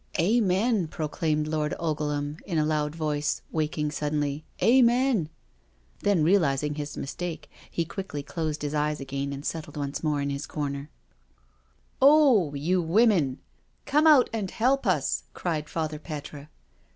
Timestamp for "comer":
10.47-10.89